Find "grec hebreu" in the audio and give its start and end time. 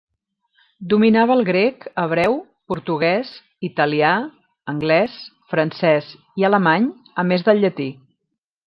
1.49-2.39